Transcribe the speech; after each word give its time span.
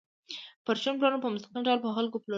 پرچون 0.65 0.93
پلورنه 0.99 1.19
په 1.23 1.29
مستقیم 1.33 1.61
ډول 1.67 1.79
په 1.83 1.89
خلکو 1.97 2.17
پلورل 2.21 2.25
دي 2.25 2.29